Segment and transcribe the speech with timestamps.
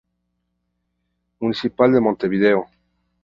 [1.41, 2.65] Municipal de Montevideo.